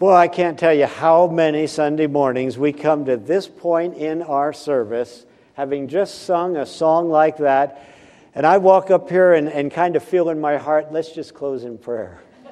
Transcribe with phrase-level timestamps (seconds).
[0.00, 4.22] Boy, I can't tell you how many Sunday mornings we come to this point in
[4.22, 7.86] our service, having just sung a song like that,
[8.34, 11.34] and I walk up here and, and kind of feel in my heart, let's just
[11.34, 12.22] close in prayer.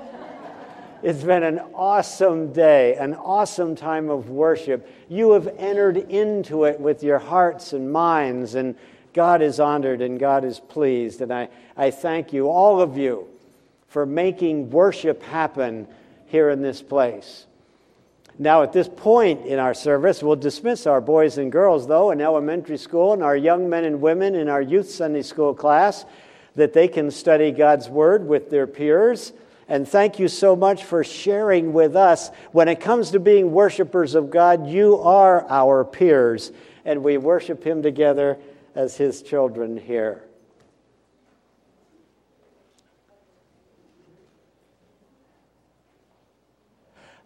[1.02, 4.86] It's been an awesome day, an awesome time of worship.
[5.08, 8.74] You have entered into it with your hearts and minds, and
[9.14, 11.22] God is honored and God is pleased.
[11.22, 13.26] And I, I thank you, all of you,
[13.86, 15.88] for making worship happen
[16.28, 17.46] here in this place.
[18.38, 22.20] Now, at this point in our service, we'll dismiss our boys and girls, though, in
[22.20, 26.04] elementary school and our young men and women in our youth Sunday school class,
[26.54, 29.32] that they can study God's Word with their peers.
[29.66, 32.30] And thank you so much for sharing with us.
[32.52, 36.52] When it comes to being worshipers of God, you are our peers,
[36.84, 38.38] and we worship Him together
[38.76, 40.22] as His children here.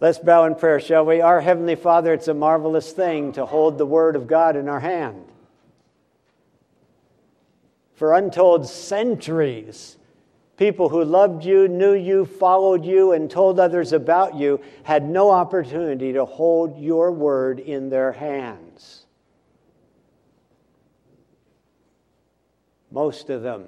[0.03, 1.21] Let's bow in prayer, shall we?
[1.21, 4.81] Our Heavenly Father, it's a marvelous thing to hold the Word of God in our
[4.81, 5.25] hand.
[7.95, 9.97] For untold centuries,
[10.57, 15.31] people who loved you, knew you, followed you, and told others about you had no
[15.31, 19.07] opportunity to hold your Word in their hands.
[22.91, 23.67] Most of them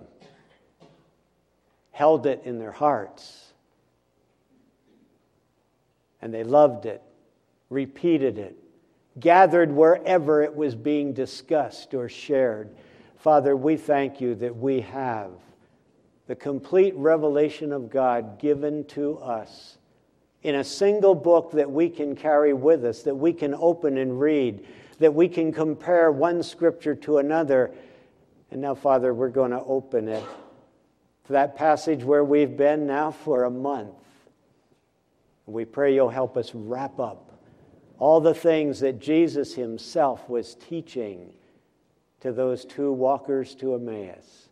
[1.93, 3.44] held it in their hearts
[6.25, 7.03] and they loved it,
[7.69, 8.57] repeated it,
[9.21, 12.75] gathered wherever it was being discussed or shared.
[13.19, 15.31] Father, we thank you that we have
[16.27, 19.77] the complete revelation of God given to us
[20.43, 24.19] in a single book that we can carry with us, that we can open and
[24.19, 24.67] read,
[25.01, 27.71] that we can compare one scripture to another.
[28.51, 30.25] And now, Father, we're going to open it
[31.27, 33.93] to that passage where we've been now for a month.
[35.47, 37.35] We pray you'll help us wrap up
[37.99, 41.33] all the things that Jesus himself was teaching
[42.21, 44.49] to those two walkers to Emmaus.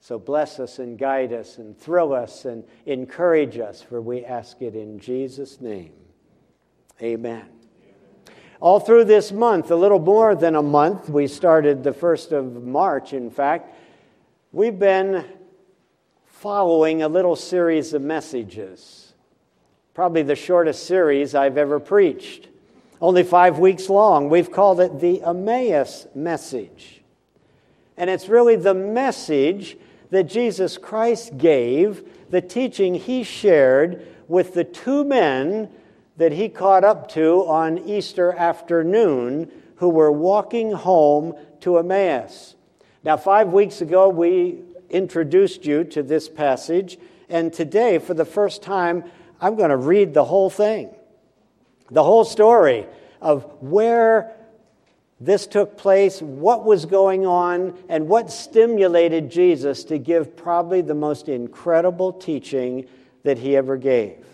[0.00, 4.62] So bless us and guide us and thrill us and encourage us, for we ask
[4.62, 5.92] it in Jesus' name.
[7.02, 7.46] Amen.
[8.60, 12.62] All through this month, a little more than a month, we started the 1st of
[12.62, 13.74] March, in fact,
[14.52, 15.24] we've been
[16.24, 19.05] following a little series of messages
[19.96, 22.48] probably the shortest series I've ever preached.
[23.00, 24.28] Only five weeks long.
[24.28, 27.00] We've called it the Emmaus message.
[27.96, 29.78] And it's really the message
[30.10, 35.70] that Jesus Christ gave, the teaching he shared with the two men
[36.18, 42.54] that he caught up to on Easter afternoon who were walking home to Emmaus.
[43.02, 44.58] Now, five weeks ago, we
[44.90, 46.98] introduced you to this passage,
[47.30, 49.02] and today, for the first time,
[49.40, 50.90] I'm going to read the whole thing,
[51.90, 52.86] the whole story
[53.20, 54.32] of where
[55.20, 60.94] this took place, what was going on, and what stimulated Jesus to give probably the
[60.94, 62.86] most incredible teaching
[63.22, 64.24] that he ever gave.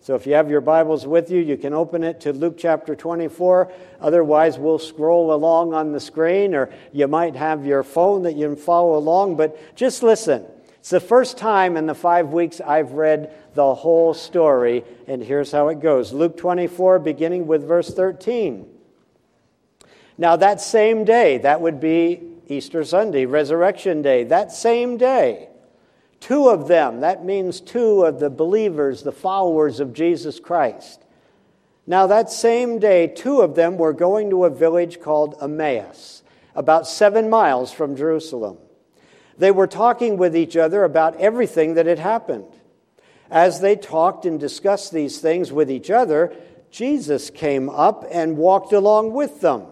[0.00, 2.94] So if you have your Bibles with you, you can open it to Luke chapter
[2.94, 3.72] 24.
[4.00, 8.48] Otherwise, we'll scroll along on the screen, or you might have your phone that you
[8.48, 9.36] can follow along.
[9.36, 10.44] But just listen.
[10.84, 15.50] It's the first time in the five weeks I've read the whole story, and here's
[15.50, 18.68] how it goes Luke 24, beginning with verse 13.
[20.18, 25.48] Now, that same day, that would be Easter Sunday, Resurrection Day, that same day,
[26.20, 31.02] two of them, that means two of the believers, the followers of Jesus Christ.
[31.86, 36.22] Now, that same day, two of them were going to a village called Emmaus,
[36.54, 38.58] about seven miles from Jerusalem.
[39.38, 42.46] They were talking with each other about everything that had happened.
[43.30, 46.34] As they talked and discussed these things with each other,
[46.70, 49.66] Jesus came up and walked along with them,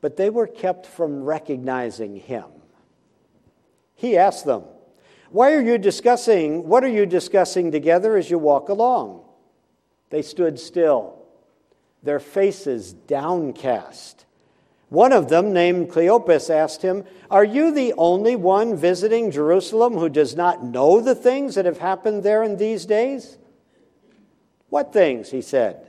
[0.00, 2.44] but they were kept from recognizing him.
[3.94, 4.64] He asked them,
[5.30, 6.68] Why are you discussing?
[6.68, 9.22] What are you discussing together as you walk along?
[10.10, 11.22] They stood still,
[12.02, 14.26] their faces downcast.
[14.92, 20.10] One of them, named Cleopas, asked him, Are you the only one visiting Jerusalem who
[20.10, 23.38] does not know the things that have happened there in these days?
[24.68, 25.30] What things?
[25.30, 25.88] he said.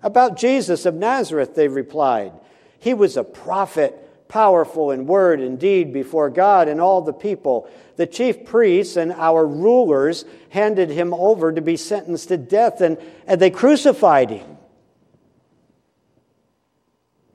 [0.00, 2.32] About Jesus of Nazareth, they replied.
[2.78, 7.68] He was a prophet powerful in word and deed before God and all the people.
[7.96, 12.96] The chief priests and our rulers handed him over to be sentenced to death, and,
[13.26, 14.53] and they crucified him.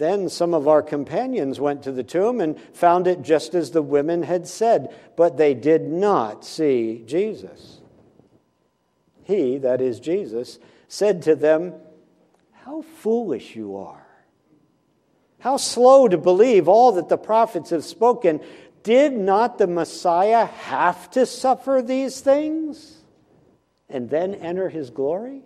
[0.00, 3.82] Then some of our companions went to the tomb and found it just as the
[3.82, 7.82] women had said, but they did not see Jesus.
[9.24, 10.58] He, that is Jesus,
[10.88, 11.74] said to them,
[12.64, 14.06] How foolish you are!
[15.38, 18.40] How slow to believe all that the prophets have spoken.
[18.82, 23.02] Did not the Messiah have to suffer these things
[23.90, 25.42] and then enter his glory?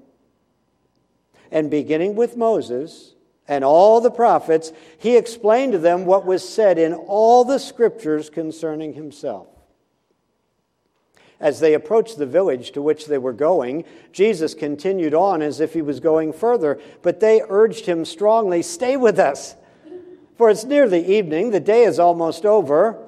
[1.51, 3.14] And beginning with Moses
[3.47, 8.31] and all the prophets, he explained to them what was said in all the scriptures
[8.31, 9.49] concerning himself.
[11.41, 15.75] As they approached the village to which they were going, Jesus continued on as if
[15.75, 19.57] he was going further, but they urged him strongly, Stay with us,
[20.39, 22.99] for it's nearly evening, the day is almost over.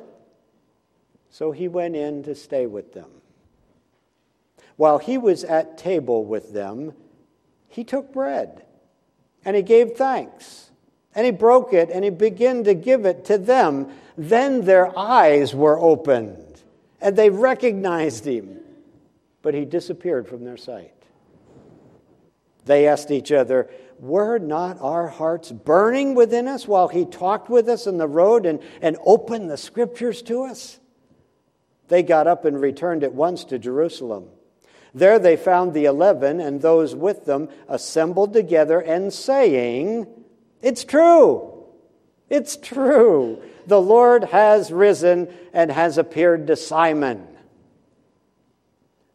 [1.31, 3.11] So he went in to stay with them.
[4.77, 6.93] While he was at table with them,
[7.69, 8.66] he took bread
[9.47, 10.71] and he gave thanks.
[11.15, 13.89] And he broke it and he began to give it to them.
[14.19, 16.61] Then their eyes were opened
[17.01, 18.59] and they recognized him,
[19.41, 20.93] but he disappeared from their sight.
[22.67, 23.71] They asked each other,
[24.01, 28.45] Were not our hearts burning within us while he talked with us in the road
[28.45, 30.81] and, and opened the scriptures to us?
[31.87, 34.29] They got up and returned at once to Jerusalem.
[34.97, 40.07] There they found the eleven and those with them assembled together and saying,
[40.63, 41.67] It's true!
[42.31, 43.43] It's true!
[43.67, 47.29] The Lord has risen and has appeared to Simon.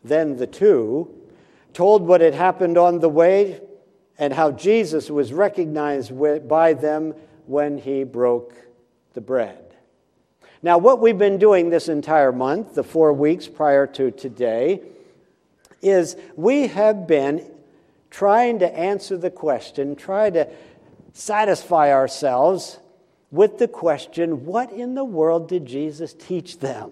[0.04, 1.16] Then the two
[1.74, 3.60] told what had happened on the way
[4.20, 6.14] and how Jesus was recognized
[6.48, 7.16] by them
[7.48, 8.54] when he broke
[9.16, 9.74] the bread.
[10.62, 14.84] Now, what we've been doing this entire month, the four weeks prior to today,
[15.82, 17.50] is we have been
[18.10, 20.48] trying to answer the question, try to
[21.14, 22.80] satisfy ourselves
[23.32, 26.92] with the question what in the world did Jesus teach them?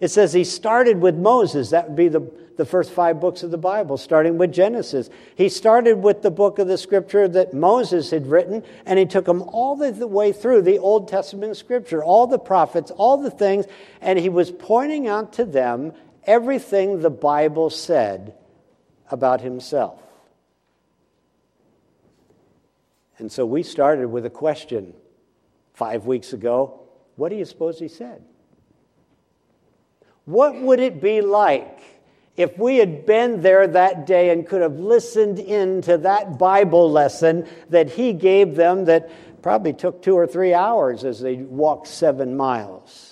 [0.00, 1.70] It says he started with Moses.
[1.70, 5.08] That would be the, the first five books of the Bible, starting with Genesis.
[5.36, 9.26] He started with the book of the scripture that Moses had written, and he took
[9.26, 13.66] them all the way through the Old Testament scripture, all the prophets, all the things,
[14.00, 15.92] and he was pointing out to them
[16.24, 18.34] everything the Bible said
[19.10, 20.00] about himself.
[23.18, 24.94] And so we started with a question
[25.74, 26.80] five weeks ago.
[27.16, 28.22] What do you suppose he said?
[30.24, 31.80] What would it be like
[32.36, 36.90] if we had been there that day and could have listened in to that Bible
[36.90, 39.10] lesson that he gave them that
[39.42, 43.11] probably took two or three hours as they walked seven miles?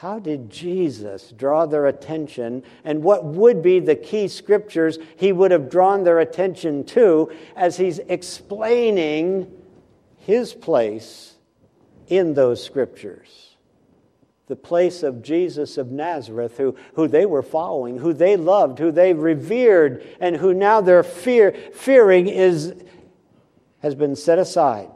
[0.00, 5.50] How did Jesus draw their attention, and what would be the key scriptures he would
[5.50, 9.52] have drawn their attention to as he's explaining
[10.18, 11.34] his place
[12.06, 13.56] in those scriptures?
[14.46, 18.90] the place of Jesus of Nazareth, who, who they were following, who they loved, who
[18.90, 22.72] they revered, and who now their fear, fearing is,
[23.82, 24.88] has been set aside.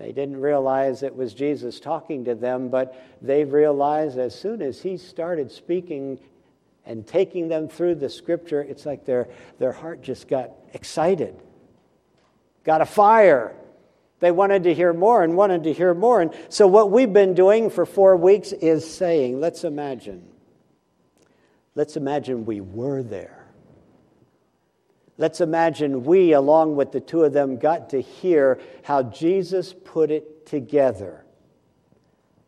[0.00, 4.80] They didn't realize it was Jesus talking to them, but they realized as soon as
[4.80, 6.18] he started speaking
[6.86, 9.28] and taking them through the scripture, it's like their,
[9.58, 11.36] their heart just got excited,
[12.64, 13.54] got a fire.
[14.20, 16.22] They wanted to hear more and wanted to hear more.
[16.22, 20.26] And so, what we've been doing for four weeks is saying, let's imagine.
[21.74, 23.39] Let's imagine we were there.
[25.20, 30.10] Let's imagine we, along with the two of them, got to hear how Jesus put
[30.10, 31.26] it together.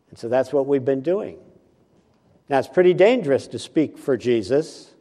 [0.09, 1.37] And so that's what we've been doing.
[2.49, 4.91] Now, it's pretty dangerous to speak for Jesus.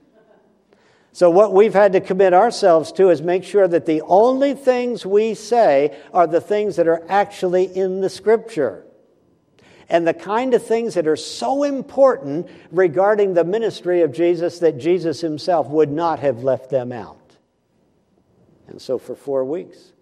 [1.12, 5.06] So, what we've had to commit ourselves to is make sure that the only things
[5.06, 8.84] we say are the things that are actually in the scripture.
[9.88, 14.78] and the kind of things that are so important regarding the ministry of Jesus that
[14.78, 17.21] Jesus himself would not have left them out.
[18.68, 19.92] And so, for four weeks,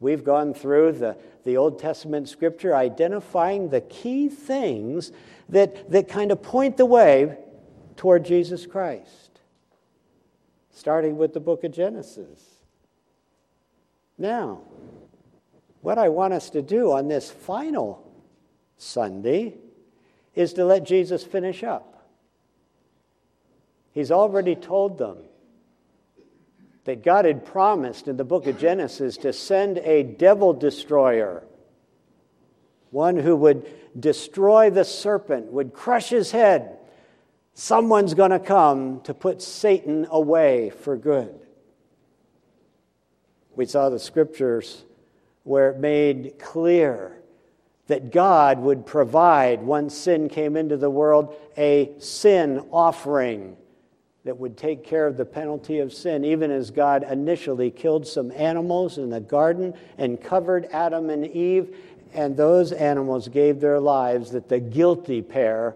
[0.00, 5.12] we've gone through the, the Old Testament scripture identifying the key things
[5.48, 7.36] that, that kind of point the way
[7.96, 9.40] toward Jesus Christ,
[10.70, 12.40] starting with the book of Genesis.
[14.16, 14.60] Now,
[15.82, 18.10] what I want us to do on this final
[18.76, 19.56] Sunday
[20.34, 22.08] is to let Jesus finish up.
[23.92, 25.18] He's already told them
[26.84, 31.44] that God had promised in the book of Genesis to send a devil destroyer,
[32.90, 33.68] one who would
[33.98, 36.78] destroy the serpent, would crush his head.
[37.54, 41.38] Someone's going to come to put Satan away for good.
[43.54, 44.84] We saw the scriptures
[45.42, 47.20] where it made clear
[47.88, 53.56] that God would provide, once sin came into the world, a sin offering
[54.24, 58.30] that would take care of the penalty of sin, even as God initially killed some
[58.32, 61.74] animals in the garden and covered Adam and Eve,
[62.12, 65.74] and those animals gave their lives that the guilty pair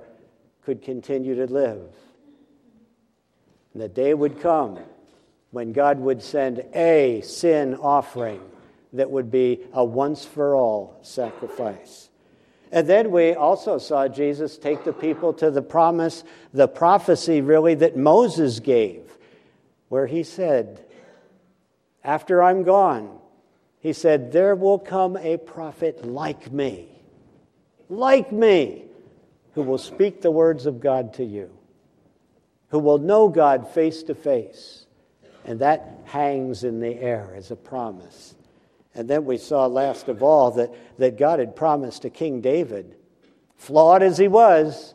[0.64, 1.80] could continue to live.
[3.72, 4.78] And the day would come
[5.50, 8.40] when God would send a sin offering
[8.92, 12.08] that would be a once for all sacrifice.
[12.72, 17.74] And then we also saw Jesus take the people to the promise, the prophecy really
[17.76, 19.02] that Moses gave,
[19.88, 20.84] where he said,
[22.02, 23.18] After I'm gone,
[23.78, 26.88] he said, There will come a prophet like me,
[27.88, 28.86] like me,
[29.54, 31.50] who will speak the words of God to you,
[32.70, 34.86] who will know God face to face.
[35.44, 38.34] And that hangs in the air as a promise.
[38.94, 42.96] And then we saw last of all that, that God had promised to King David,
[43.56, 44.94] flawed as he was,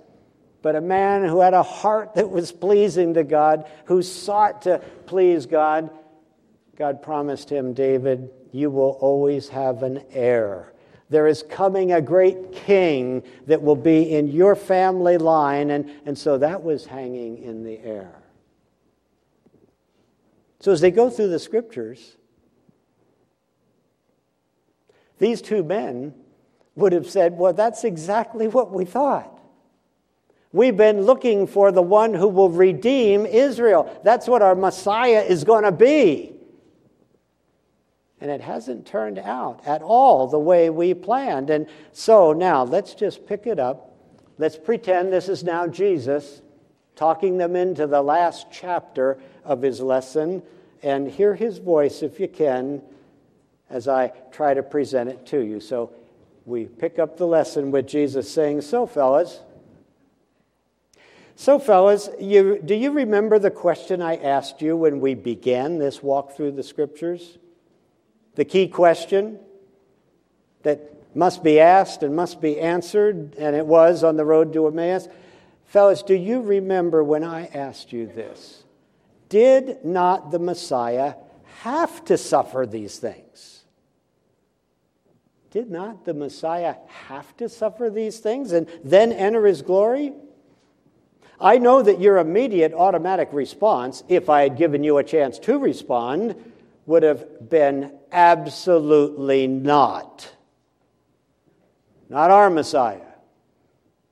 [0.62, 4.80] but a man who had a heart that was pleasing to God, who sought to
[5.06, 5.90] please God.
[6.78, 10.74] God promised him, David, you will always have an heir.
[11.10, 15.72] There is coming a great king that will be in your family line.
[15.72, 18.22] And, and so that was hanging in the air.
[20.60, 22.18] So as they go through the scriptures,
[25.20, 26.14] these two men
[26.76, 29.40] would have said, Well, that's exactly what we thought.
[30.52, 34.00] We've been looking for the one who will redeem Israel.
[34.04, 36.34] That's what our Messiah is going to be.
[38.20, 41.50] And it hasn't turned out at all the way we planned.
[41.50, 43.96] And so now let's just pick it up.
[44.40, 46.42] Let's pretend this is now Jesus
[46.96, 50.42] talking them into the last chapter of his lesson.
[50.82, 52.82] And hear his voice if you can
[53.70, 55.60] as I try to present it to you.
[55.60, 55.92] So
[56.46, 59.42] we pick up the lesson with Jesus saying, So, fellas,
[61.40, 66.04] so, fellas, you, do you remember the question I asked you when we began this
[66.04, 67.38] walk through the scriptures?
[68.36, 69.40] The key question
[70.64, 74.68] that must be asked and must be answered, and it was on the road to
[74.68, 75.08] Emmaus.
[75.64, 78.66] Fellas, do you remember when I asked you this?
[79.30, 81.14] Did not the Messiah
[81.62, 83.59] have to suffer these things?
[85.52, 86.76] Did not the Messiah
[87.08, 90.14] have to suffer these things and then enter his glory?
[91.42, 95.58] I know that your immediate automatic response, if I had given you a chance to
[95.58, 96.36] respond,
[96.86, 100.30] would have been absolutely not.
[102.10, 103.02] Not our Messiah,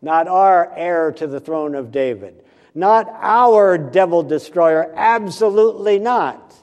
[0.02, 6.54] not our heir to the throne of David, not our devil destroyer, absolutely not.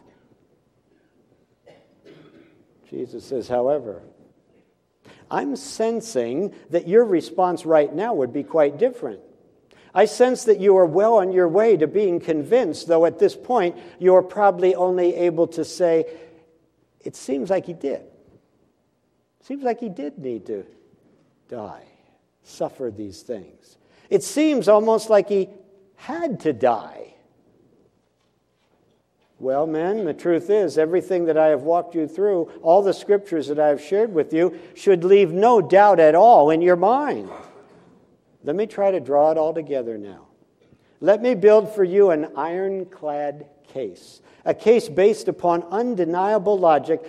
[2.88, 4.02] Jesus says, however,
[5.30, 9.20] I'm sensing that your response right now would be quite different.
[9.94, 13.36] I sense that you are well on your way to being convinced, though at this
[13.36, 16.04] point you're probably only able to say,
[17.00, 18.02] it seems like he did.
[19.42, 20.66] Seems like he did need to
[21.48, 21.84] die,
[22.42, 23.76] suffer these things.
[24.10, 25.48] It seems almost like he
[25.96, 27.14] had to die.
[29.44, 33.48] Well, men, the truth is, everything that I have walked you through, all the scriptures
[33.48, 37.28] that I have shared with you, should leave no doubt at all in your mind.
[38.42, 40.28] Let me try to draw it all together now.
[41.02, 47.04] Let me build for you an ironclad case, a case based upon undeniable logic.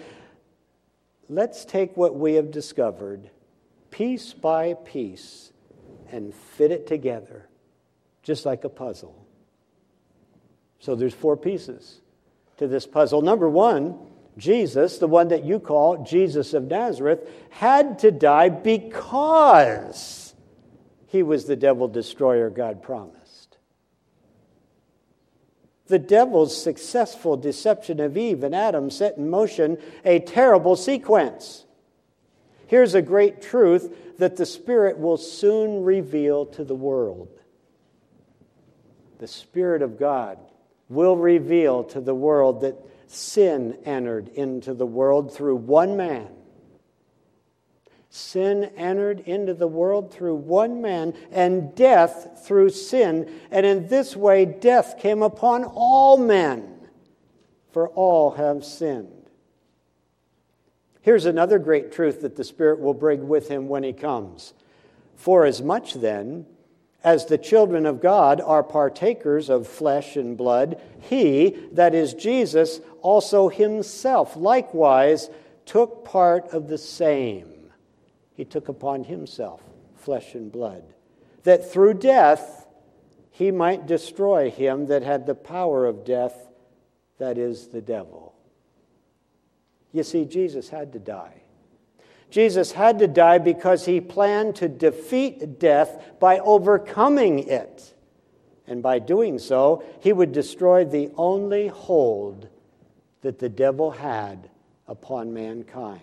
[1.29, 3.29] Let's take what we have discovered
[3.91, 5.53] piece by piece
[6.11, 7.47] and fit it together,
[8.23, 9.25] just like a puzzle.
[10.79, 12.01] So there's four pieces
[12.57, 13.21] to this puzzle.
[13.21, 13.97] Number one,
[14.37, 20.33] Jesus, the one that you call Jesus of Nazareth, had to die because
[21.07, 23.57] he was the devil destroyer God promised.
[25.87, 31.63] The devil's successful deception of Eve and Adam set in motion a terrible sequence.
[32.67, 37.29] Here's a great truth that the Spirit will soon reveal to the world.
[39.19, 40.39] The Spirit of God
[40.89, 42.75] will reveal to the world that
[43.07, 46.27] sin entered into the world through one man.
[48.09, 53.29] Sin entered into the world through one man, and death through sin.
[53.51, 56.79] And in this way, death came upon all men,
[57.73, 59.11] for all have sinned.
[61.01, 64.53] Here's another great truth that the Spirit will bring with him when he comes.
[65.15, 66.45] For as much then
[67.05, 72.81] as the children of God are partakers of flesh and blood, he, that is Jesus,
[73.03, 75.29] also himself likewise
[75.67, 77.71] took part of the same.
[78.33, 79.61] He took upon himself
[79.95, 80.83] flesh and blood,
[81.43, 82.65] that through death
[83.29, 86.47] he might destroy him that had the power of death,
[87.19, 88.33] that is, the devil.
[89.91, 91.43] You see, Jesus had to die.
[92.29, 97.93] Jesus had to die because he planned to defeat death by overcoming it.
[98.67, 102.49] And by doing so, he would destroy the only hold
[103.21, 104.49] that the devil had
[104.87, 106.01] upon mankind.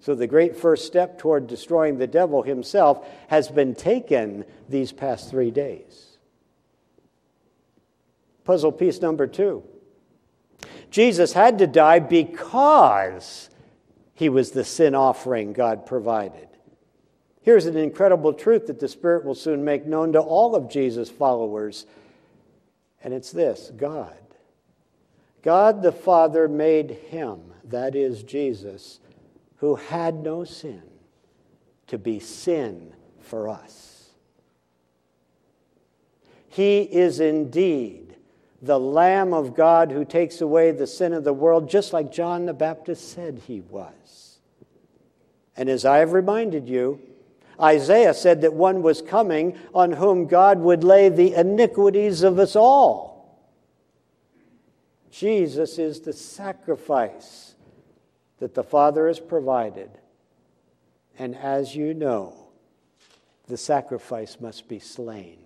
[0.00, 5.28] So, the great first step toward destroying the devil himself has been taken these past
[5.30, 6.16] three days.
[8.44, 9.62] Puzzle piece number two
[10.90, 13.50] Jesus had to die because
[14.20, 16.46] he was the sin offering God provided.
[17.40, 21.08] Here's an incredible truth that the Spirit will soon make known to all of Jesus'
[21.08, 21.86] followers,
[23.02, 24.18] and it's this God.
[25.40, 29.00] God the Father made him, that is Jesus,
[29.56, 30.82] who had no sin,
[31.86, 34.10] to be sin for us.
[36.50, 38.09] He is indeed
[38.62, 42.46] the Lamb of God who takes away the sin of the world, just like John
[42.46, 44.38] the Baptist said he was.
[45.56, 47.00] And as I have reminded you,
[47.60, 52.56] Isaiah said that one was coming on whom God would lay the iniquities of us
[52.56, 53.38] all.
[55.10, 57.54] Jesus is the sacrifice
[58.38, 59.90] that the Father has provided.
[61.18, 62.34] And as you know,
[63.46, 65.38] the sacrifice must be slain.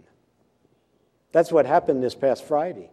[1.33, 2.91] That's what happened this past Friday.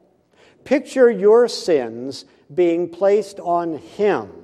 [0.64, 4.42] Picture your sins being placed on Him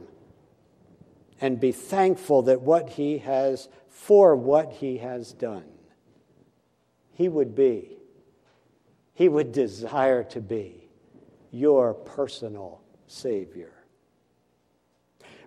[1.39, 5.65] and be thankful that what he has for what he has done.
[7.13, 7.97] He would be,
[9.13, 10.89] he would desire to be
[11.51, 13.73] your personal Savior.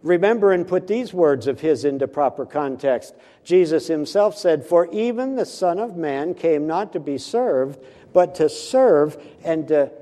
[0.02, 3.14] Remember and put these words of his into proper context.
[3.44, 7.78] Jesus himself said, For even the Son of Man came not to be served,
[8.12, 9.92] but to serve and to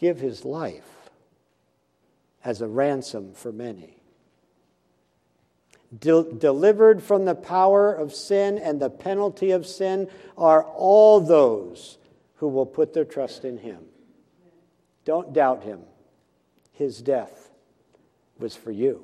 [0.00, 1.10] give his life
[2.42, 4.00] as a ransom for many
[5.98, 10.08] de- delivered from the power of sin and the penalty of sin
[10.38, 11.98] are all those
[12.36, 13.84] who will put their trust in him.
[15.04, 15.80] Don't doubt him.
[16.72, 17.50] His death
[18.38, 19.02] was for you.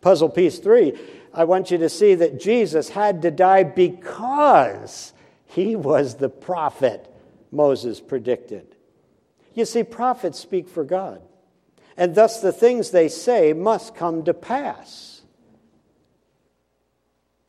[0.00, 0.98] Puzzle piece three
[1.34, 5.12] I want you to see that Jesus had to die because
[5.44, 7.12] he was the prophet
[7.52, 8.75] Moses predicted.
[9.56, 11.22] You see, prophets speak for God,
[11.96, 15.22] and thus the things they say must come to pass.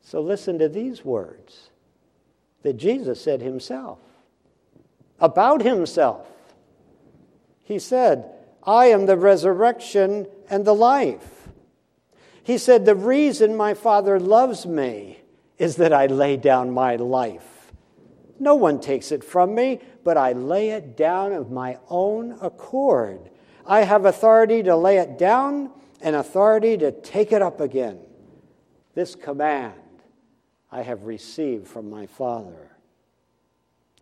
[0.00, 1.68] So listen to these words
[2.62, 3.98] that Jesus said himself
[5.20, 6.26] about himself.
[7.62, 8.24] He said,
[8.62, 11.48] I am the resurrection and the life.
[12.42, 15.20] He said, The reason my Father loves me
[15.58, 17.70] is that I lay down my life.
[18.40, 23.28] No one takes it from me, but I lay it down of my own accord.
[23.66, 27.98] I have authority to lay it down and authority to take it up again.
[28.94, 29.74] This command
[30.72, 32.74] I have received from my Father.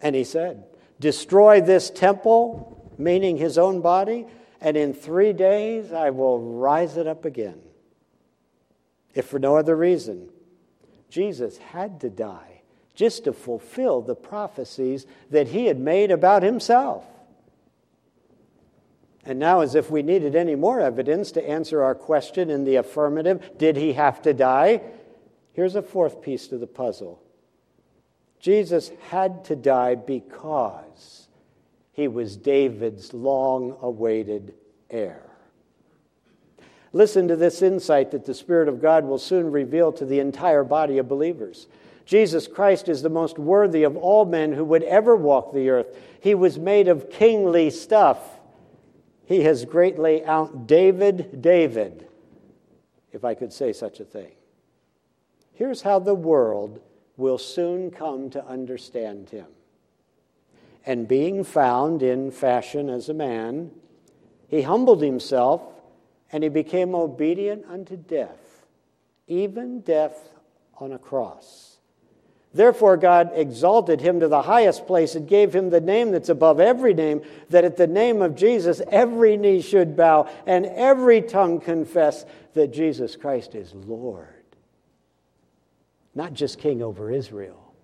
[0.01, 0.67] And he said,
[1.01, 4.27] Destroy this temple, meaning his own body,
[4.61, 7.61] and in three days I will rise it up again.
[9.13, 10.29] If for no other reason,
[11.11, 12.56] Jesus had to die
[12.97, 17.05] just to fulfill the prophecies that he had made about himself.
[19.25, 22.77] And now, as if we needed any more evidence to answer our question in the
[22.77, 24.81] affirmative, did he have to die?
[25.53, 27.23] Here's a fourth piece to the puzzle
[28.41, 31.29] Jesus had to die because
[31.93, 34.55] he was David's long awaited
[34.91, 35.23] heir.
[36.93, 40.65] Listen to this insight that the Spirit of God will soon reveal to the entire
[40.65, 41.67] body of believers.
[42.07, 45.89] Jesus Christ is the most worthy of all men who would ever walk the earth.
[46.21, 48.21] He was made of kingly stuff.
[49.25, 52.07] He has greatly out David David,
[53.13, 54.31] if I could say such a thing.
[55.53, 56.81] Here's how the world
[57.17, 59.47] will soon come to understand him.
[60.85, 63.73] And being found in fashion as a man,
[64.47, 65.61] he humbled himself
[66.31, 68.67] and he became obedient unto death,
[69.27, 70.29] even death
[70.79, 71.76] on a cross.
[72.57, 76.59] Therefore, God exalted him to the highest place and gave him the name that's above
[76.59, 81.61] every name, that at the name of Jesus every knee should bow and every tongue
[81.61, 84.29] confess that Jesus Christ is Lord.
[86.15, 87.75] Not just king over Israel,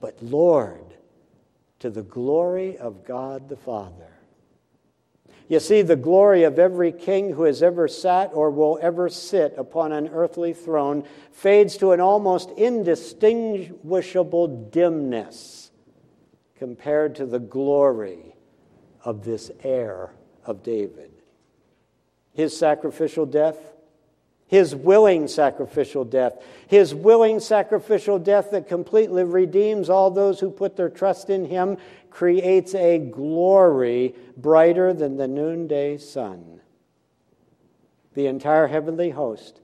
[0.00, 0.94] but Lord
[1.80, 4.15] to the glory of God the Father.
[5.48, 9.54] You see, the glory of every king who has ever sat or will ever sit
[9.56, 15.70] upon an earthly throne fades to an almost indistinguishable dimness
[16.56, 18.34] compared to the glory
[19.04, 20.10] of this heir
[20.44, 21.12] of David.
[22.32, 23.75] His sacrificial death,
[24.46, 26.34] his willing sacrificial death,
[26.68, 31.76] his willing sacrificial death that completely redeems all those who put their trust in him
[32.10, 36.60] creates a glory brighter than the noonday sun.
[38.14, 39.60] The entire heavenly host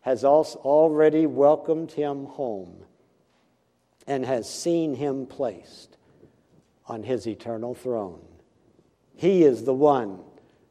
[0.00, 2.84] has already welcomed him home
[4.06, 5.96] and has seen him placed
[6.86, 8.20] on his eternal throne.
[9.14, 10.20] He is the one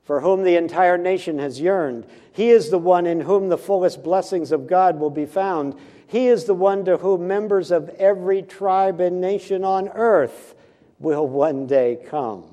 [0.10, 2.04] for whom the entire nation has yearned.
[2.32, 5.76] He is the one in whom the fullest blessings of God will be found.
[6.08, 10.56] He is the one to whom members of every tribe and nation on earth
[10.98, 12.46] will one day come.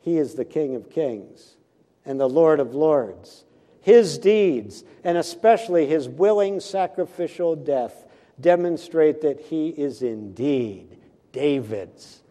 [0.00, 1.56] He is the King of kings
[2.04, 3.46] and the Lord of lords.
[3.80, 8.04] His deeds, and especially his willing sacrificial death,
[8.38, 10.98] demonstrate that he is indeed
[11.32, 12.22] David's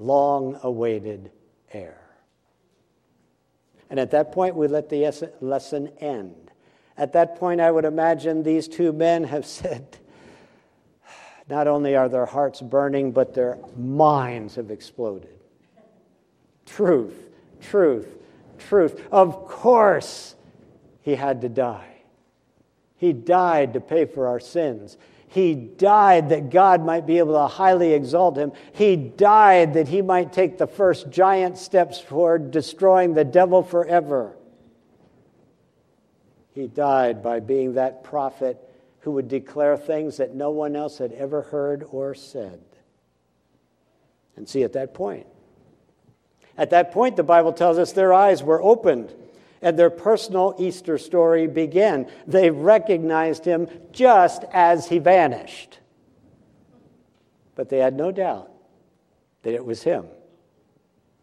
[0.00, 1.30] long awaited
[1.72, 1.97] heir.
[3.90, 6.34] And at that point, we let the lesson end.
[6.96, 9.98] At that point, I would imagine these two men have said,
[11.48, 15.38] not only are their hearts burning, but their minds have exploded.
[16.66, 18.18] Truth, truth,
[18.58, 19.02] truth.
[19.10, 20.34] Of course,
[21.00, 21.94] he had to die.
[22.96, 24.98] He died to pay for our sins.
[25.28, 28.52] He died that God might be able to highly exalt him.
[28.72, 34.36] He died that he might take the first giant steps toward destroying the devil forever.
[36.54, 38.58] He died by being that prophet
[39.00, 42.60] who would declare things that no one else had ever heard or said.
[44.34, 45.26] And see, at that point,
[46.56, 49.14] at that point, the Bible tells us their eyes were opened
[49.62, 52.10] and their personal Easter story began.
[52.26, 55.78] They recognized him just as he vanished.
[57.54, 58.50] But they had no doubt
[59.42, 60.06] that it was him.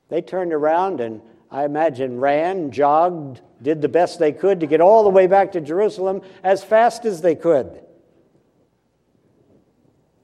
[0.09, 4.81] They turned around and I imagine ran, jogged, did the best they could to get
[4.81, 7.81] all the way back to Jerusalem as fast as they could.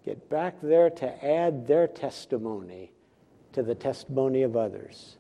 [0.04, 2.92] Get back there to add their testimony
[3.54, 5.18] to the testimony of others.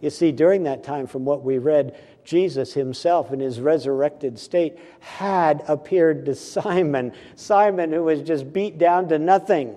[0.00, 4.78] You see, during that time, from what we read, Jesus himself in his resurrected state
[4.98, 7.12] had appeared to Simon.
[7.36, 9.76] Simon, who was just beat down to nothing.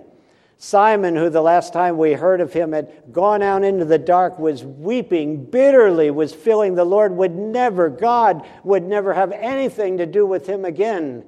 [0.58, 4.38] Simon, who the last time we heard of him had gone out into the dark,
[4.38, 10.04] was weeping bitterly, was feeling the Lord would never, God would never have anything to
[10.04, 11.24] do with him again.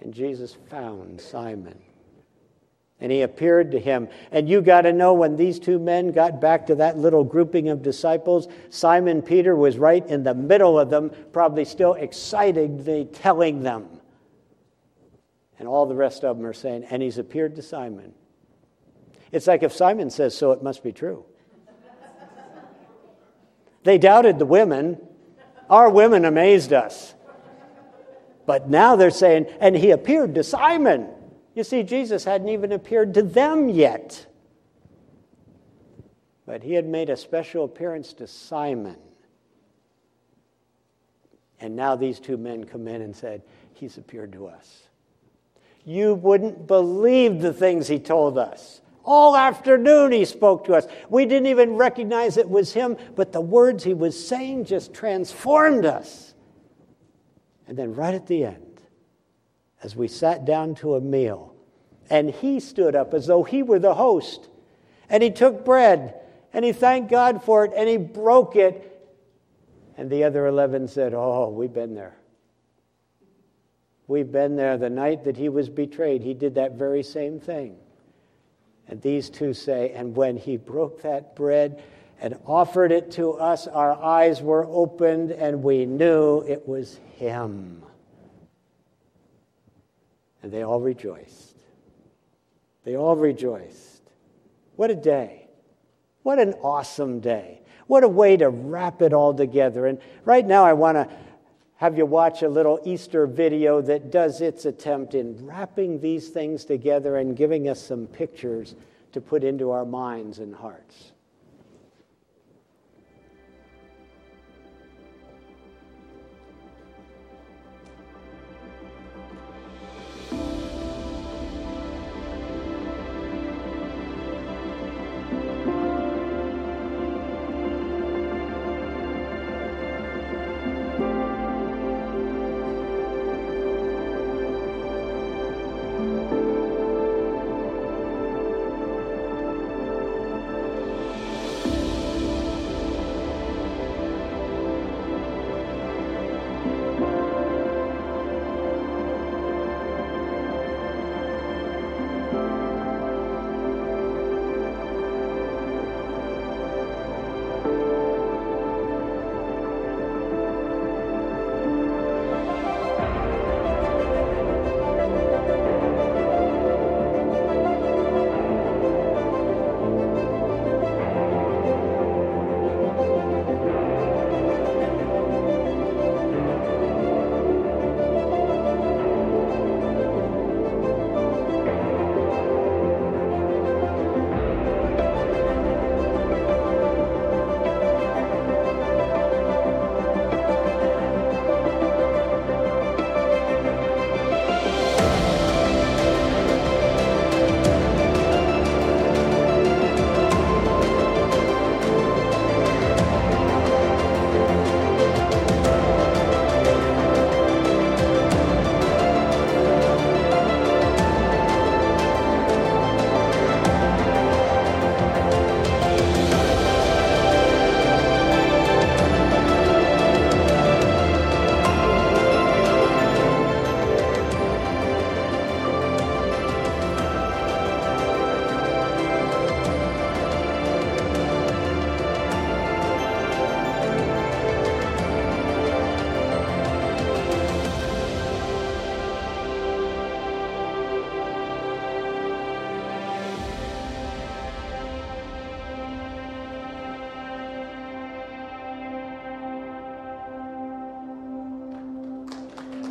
[0.00, 1.80] And Jesus found Simon
[3.00, 4.08] and he appeared to him.
[4.30, 7.68] And you got to know when these two men got back to that little grouping
[7.68, 13.62] of disciples, Simon Peter was right in the middle of them, probably still excitedly telling
[13.62, 13.88] them.
[15.58, 18.14] And all the rest of them are saying, and he's appeared to Simon.
[19.30, 21.24] It's like if Simon says so, it must be true.
[23.82, 24.98] they doubted the women.
[25.68, 27.14] Our women amazed us.
[28.46, 31.08] But now they're saying, and he appeared to Simon.
[31.56, 34.26] You see, Jesus hadn't even appeared to them yet.
[36.44, 38.98] But he had made a special appearance to Simon.
[41.58, 43.42] And now these two men come in and said,
[43.72, 44.82] He's appeared to us.
[45.86, 48.82] You wouldn't believe the things he told us.
[49.02, 50.86] All afternoon he spoke to us.
[51.08, 55.86] We didn't even recognize it was him, but the words he was saying just transformed
[55.86, 56.34] us.
[57.66, 58.75] And then, right at the end,
[59.82, 61.54] as we sat down to a meal.
[62.08, 64.48] And he stood up as though he were the host.
[65.08, 66.14] And he took bread
[66.52, 68.92] And he thanked God for it and he broke it.
[69.98, 72.16] And the other 11 said, Oh, we've been there.
[74.08, 76.22] We've been there the night that he was betrayed.
[76.22, 77.76] He did that very same thing.
[78.88, 81.82] And these two say, And when he broke that bread
[82.20, 87.82] and offered it to us, our eyes were opened and we knew it was him.
[90.46, 91.56] And they all rejoiced.
[92.84, 94.02] They all rejoiced.
[94.76, 95.48] What a day.
[96.22, 97.62] What an awesome day.
[97.88, 99.86] What a way to wrap it all together.
[99.86, 101.08] And right now, I want to
[101.78, 106.64] have you watch a little Easter video that does its attempt in wrapping these things
[106.64, 108.76] together and giving us some pictures
[109.14, 111.10] to put into our minds and hearts.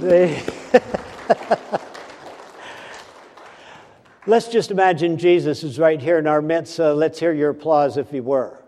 [4.27, 6.79] Let's just imagine Jesus is right here in our midst.
[6.79, 8.59] Uh, let's hear your applause if he were.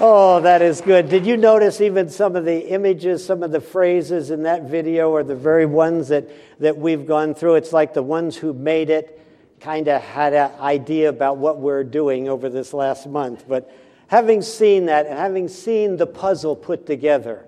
[0.00, 1.08] oh, that is good.
[1.08, 5.14] Did you notice even some of the images, some of the phrases in that video
[5.14, 6.28] are the very ones that,
[6.58, 7.54] that we've gone through?
[7.54, 9.20] It's like the ones who made it
[9.60, 13.44] kind of had an idea about what we're doing over this last month.
[13.46, 13.72] But
[14.14, 17.46] Having seen that and having seen the puzzle put together,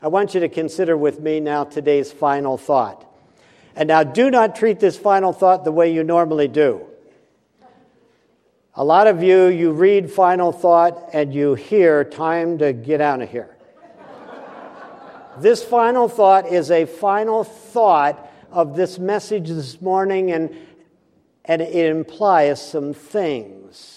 [0.00, 3.04] I want you to consider with me now today's final thought.
[3.74, 6.86] And now, do not treat this final thought the way you normally do.
[8.74, 13.20] A lot of you, you read final thought and you hear time to get out
[13.20, 13.54] of here.
[15.40, 20.56] this final thought is a final thought of this message this morning, and,
[21.44, 23.95] and it implies some things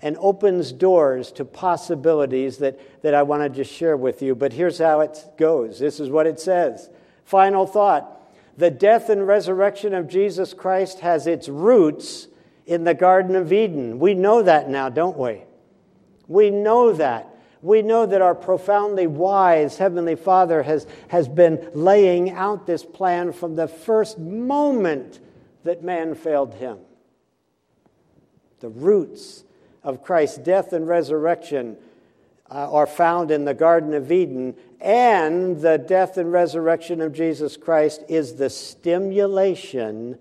[0.00, 4.34] and opens doors to possibilities that, that I want to just share with you.
[4.34, 6.88] But here's how it goes this is what it says.
[7.24, 8.14] Final thought
[8.56, 12.28] the death and resurrection of Jesus Christ has its roots
[12.66, 13.98] in the Garden of Eden.
[13.98, 15.42] We know that now, don't we?
[16.26, 17.34] We know that.
[17.62, 23.32] We know that our profoundly wise Heavenly Father has, has been laying out this plan
[23.32, 25.20] from the first moment
[25.64, 26.78] that man failed him.
[28.60, 29.44] The roots
[29.82, 31.76] of Christ's death and resurrection
[32.50, 37.56] uh, are found in the Garden of Eden, and the death and resurrection of Jesus
[37.56, 40.18] Christ is the stimulation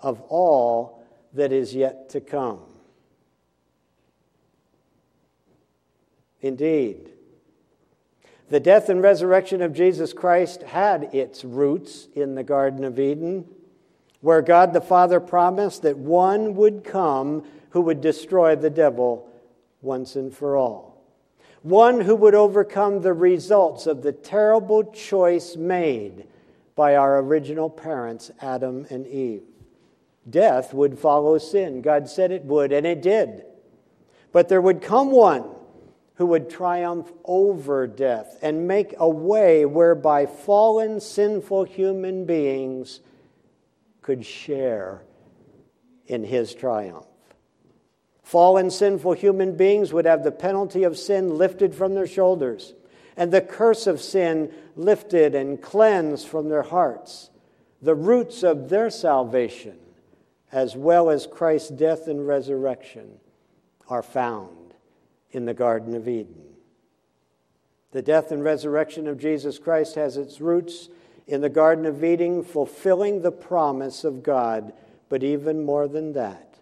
[0.00, 1.02] of all
[1.32, 2.60] that is yet to come.
[6.42, 7.10] Indeed,
[8.50, 13.46] the death and resurrection of Jesus Christ had its roots in the Garden of Eden.
[14.24, 19.28] where God the Father promised that one would come who would destroy the devil
[19.82, 21.02] once and for all.
[21.62, 26.28] One who would overcome the results of the terrible choice made
[26.76, 29.42] by our original parents, Adam and Eve.
[30.30, 31.82] Death would follow sin.
[31.82, 33.44] God said it would, and it did.
[34.30, 35.44] But there would come one
[36.14, 43.00] who would triumph over death and make a way whereby fallen, sinful human beings
[44.00, 45.02] could share
[46.06, 47.06] in his triumph.
[48.24, 52.74] Fallen, sinful human beings would have the penalty of sin lifted from their shoulders
[53.16, 57.30] and the curse of sin lifted and cleansed from their hearts.
[57.80, 59.78] The roots of their salvation,
[60.50, 63.20] as well as Christ's death and resurrection,
[63.88, 64.74] are found
[65.30, 66.42] in the Garden of Eden.
[67.92, 70.88] The death and resurrection of Jesus Christ has its roots
[71.26, 74.72] in the Garden of Eden, fulfilling the promise of God,
[75.08, 76.53] but even more than that.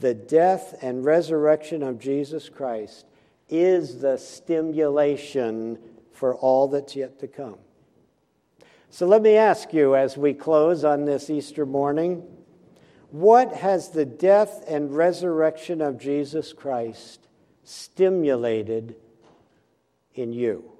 [0.00, 3.06] The death and resurrection of Jesus Christ
[3.48, 5.78] is the stimulation
[6.12, 7.58] for all that's yet to come.
[8.90, 12.22] So let me ask you as we close on this Easter morning
[13.10, 17.28] what has the death and resurrection of Jesus Christ
[17.62, 18.96] stimulated
[20.14, 20.72] in you?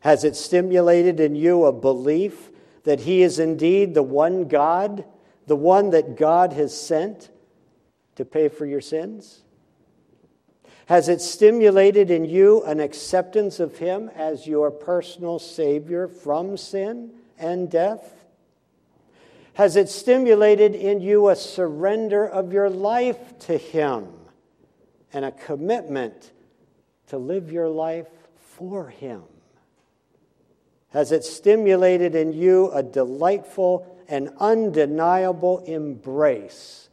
[0.00, 2.50] Has it stimulated in you a belief
[2.84, 5.04] that He is indeed the one God,
[5.46, 7.30] the one that God has sent
[8.16, 9.42] to pay for your sins?
[10.86, 17.12] Has it stimulated in you an acceptance of Him as your personal Savior from sin
[17.38, 18.24] and death?
[19.54, 24.08] Has it stimulated in you a surrender of your life to Him
[25.12, 26.32] and a commitment
[27.06, 29.22] to live your life for Him?
[30.90, 36.88] Has it stimulated in you a delightful and undeniable embrace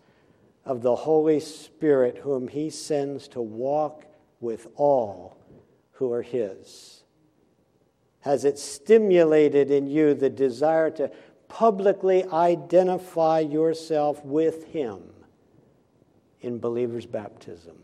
[0.65, 4.06] of the Holy Spirit, whom He sends to walk
[4.39, 5.38] with all
[5.93, 7.04] who are His?
[8.21, 11.12] Has it stimulated in you the desire to
[11.47, 15.02] publicly identify yourself with Him
[16.41, 17.78] in believer's baptism?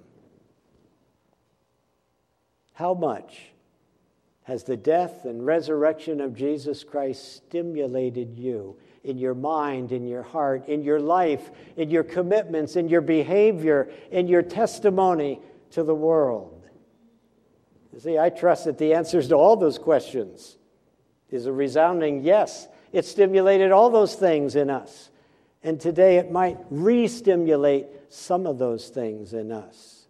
[2.74, 3.52] How much?
[4.44, 10.22] Has the death and resurrection of Jesus Christ stimulated you in your mind, in your
[10.22, 15.39] heart, in your life, in your commitments, in your behavior, in your testimony
[15.72, 16.67] to the world?
[17.93, 20.58] You see, I trust that the answers to all those questions
[21.32, 22.67] is a resounding yes.
[22.91, 25.10] It stimulated all those things in us.
[25.63, 30.08] And today it might re stimulate some of those things in us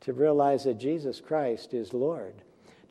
[0.00, 2.34] to realize that Jesus Christ is Lord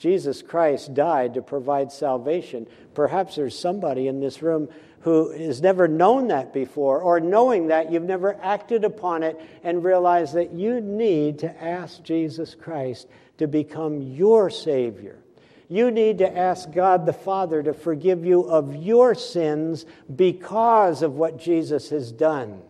[0.04, 2.68] Jesus Christ died to provide salvation.
[2.94, 4.68] Perhaps there's somebody in this room
[5.04, 9.84] who has never known that before, or knowing that you've never acted upon it and
[9.84, 15.20] realized that you need to ask Jesus Christ to become your Savior.
[15.68, 19.86] You need to ask God the Father to forgive you of your sins
[20.16, 22.62] because of what Jesus has done.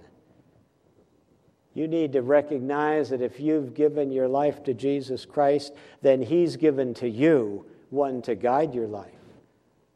[1.74, 6.56] You need to recognize that if you've given your life to Jesus Christ, then He's
[6.56, 9.12] given to you one to guide your life,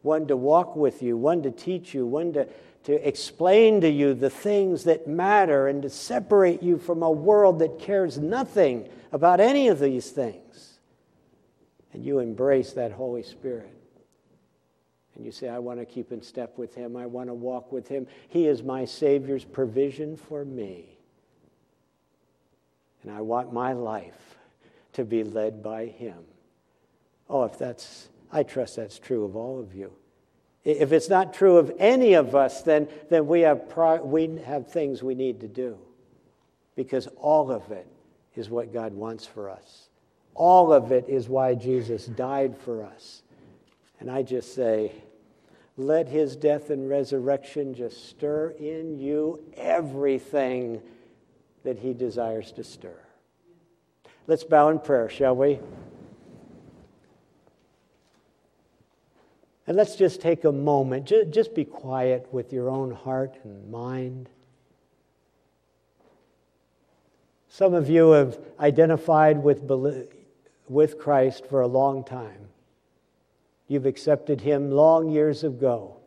[0.07, 2.47] one to walk with you, one to teach you, one to,
[2.85, 7.59] to explain to you the things that matter and to separate you from a world
[7.59, 10.79] that cares nothing about any of these things.
[11.93, 13.73] And you embrace that Holy Spirit.
[15.15, 16.95] And you say, I want to keep in step with Him.
[16.95, 18.07] I want to walk with Him.
[18.29, 20.85] He is my Savior's provision for me.
[23.03, 24.37] And I want my life
[24.93, 26.19] to be led by Him.
[27.29, 29.91] Oh, if that's, I trust that's true of all of you.
[30.63, 34.69] If it's not true of any of us, then, then we, have pro- we have
[34.69, 35.77] things we need to do.
[36.75, 37.87] Because all of it
[38.35, 39.87] is what God wants for us.
[40.35, 43.23] All of it is why Jesus died for us.
[43.99, 44.91] And I just say,
[45.77, 50.81] let his death and resurrection just stir in you everything
[51.63, 52.99] that he desires to stir.
[54.27, 55.59] Let's bow in prayer, shall we?
[59.67, 64.29] And let's just take a moment, just be quiet with your own heart and mind.
[67.49, 69.69] Some of you have identified with,
[70.69, 72.47] with Christ for a long time.
[73.67, 75.97] You've accepted Him long years ago.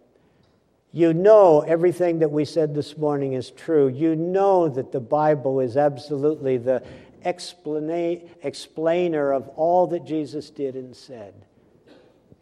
[0.93, 3.89] You know everything that we said this morning is true.
[3.89, 6.83] You know that the Bible is absolutely the
[7.23, 11.35] explainer of all that Jesus did and said.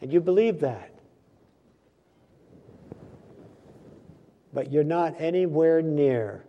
[0.01, 0.93] And you believe that.
[4.59, 6.43] But you're not anywhere near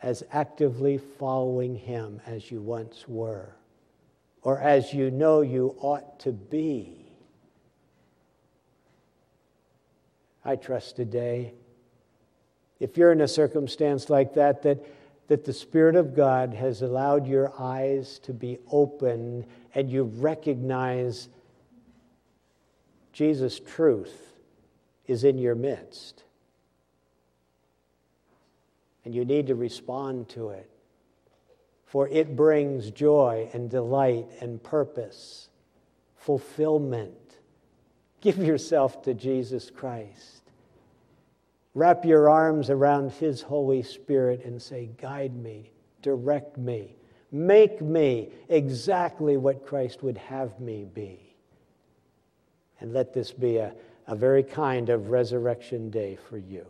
[0.00, 3.54] as actively following Him as you once were,
[4.40, 7.12] or as you know you ought to be.
[10.46, 11.52] I trust today,
[12.80, 14.82] if you're in a circumstance like that, that,
[15.28, 21.28] that the Spirit of God has allowed your eyes to be open and you recognize
[23.12, 24.32] Jesus' truth
[25.06, 26.22] is in your midst.
[29.06, 30.68] And you need to respond to it,
[31.84, 35.48] for it brings joy and delight and purpose,
[36.16, 37.36] fulfillment.
[38.20, 40.50] Give yourself to Jesus Christ.
[41.72, 45.70] Wrap your arms around His Holy Spirit and say, Guide me,
[46.02, 46.96] direct me,
[47.30, 51.20] make me exactly what Christ would have me be.
[52.80, 53.72] And let this be a,
[54.08, 56.66] a very kind of resurrection day for you.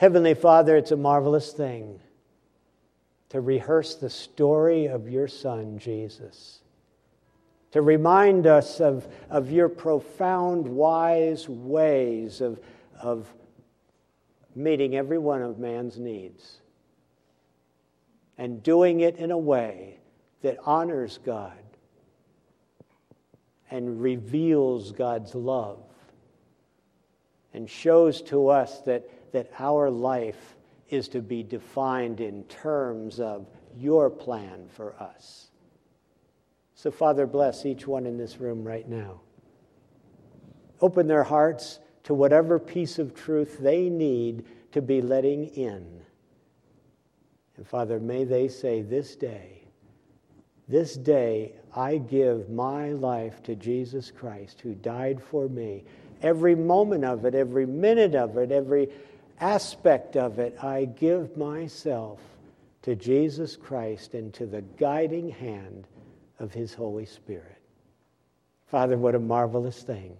[0.00, 2.00] Heavenly Father, it's a marvelous thing
[3.28, 6.62] to rehearse the story of your Son, Jesus,
[7.72, 12.58] to remind us of, of your profound, wise ways of,
[12.98, 13.30] of
[14.54, 16.60] meeting every one of man's needs
[18.38, 19.98] and doing it in a way
[20.40, 21.62] that honors God
[23.70, 25.82] and reveals God's love
[27.52, 30.56] and shows to us that, that our life
[30.88, 35.50] is to be defined in terms of your plan for us.
[36.74, 39.20] So, Father, bless each one in this room right now.
[40.80, 46.00] Open their hearts to whatever piece of truth they need to be letting in.
[47.56, 49.64] And, Father, may they say this day,
[50.68, 55.84] this day I give my life to Jesus Christ who died for me.
[56.22, 58.88] Every moment of it, every minute of it, every
[59.40, 62.20] aspect of it, I give myself
[62.82, 65.86] to Jesus Christ and to the guiding hand
[66.38, 67.56] of His Holy Spirit.
[68.66, 70.16] Father, what a marvelous thing.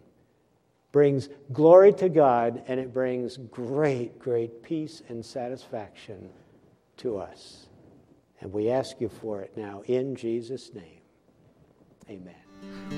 [0.93, 6.29] Brings glory to God and it brings great, great peace and satisfaction
[6.99, 7.68] to us.
[8.41, 11.01] And we ask you for it now in Jesus' name.
[12.09, 12.35] Amen.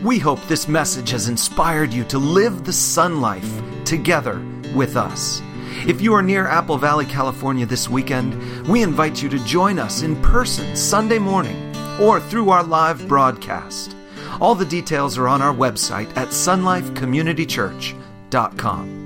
[0.03, 4.43] We hope this message has inspired you to live the sun life together
[4.75, 5.43] with us.
[5.87, 10.03] If you are near Apple Valley, California this weekend, we invite you to join us
[10.03, 13.97] in person Sunday morning or through our live broadcast.
[14.41, 19.02] All the details are on our website at sunlifecommunitychurch.com.